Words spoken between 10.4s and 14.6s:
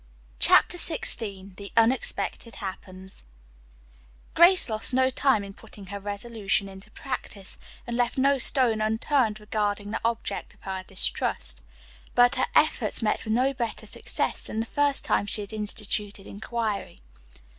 of her distrust. But her efforts met with no better success than